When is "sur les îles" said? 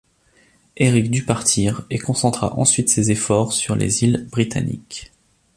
3.53-4.25